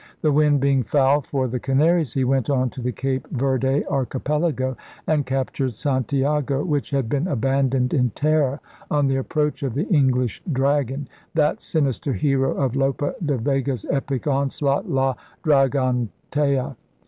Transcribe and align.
The 0.23 0.31
wind 0.31 0.59
being 0.59 0.81
foul 0.81 1.21
for 1.21 1.47
the 1.47 1.59
Canaries, 1.59 2.15
he 2.15 2.23
went 2.23 2.49
on 2.49 2.71
to 2.71 2.81
the 2.81 2.91
Cape 2.91 3.27
Verde 3.29 3.85
archipelago 3.85 4.75
and 5.05 5.27
captured 5.27 5.75
Santiago, 5.75 6.65
which 6.65 6.89
had 6.89 7.07
been 7.07 7.27
abandoned 7.27 7.93
in 7.93 8.09
terror 8.09 8.61
on 8.89 9.05
the 9.05 9.17
approach 9.17 9.61
of 9.61 9.75
the 9.75 9.87
English 9.89 10.41
* 10.47 10.51
Dragon,' 10.51 11.07
that 11.35 11.61
sinister 11.61 12.13
hero 12.13 12.51
of 12.53 12.75
Lope 12.75 13.15
de 13.23 13.37
Vega's 13.37 13.85
epic 13.91 14.25
onslaught 14.25 14.89
La 14.89 15.13
Dragontea. 15.43 16.75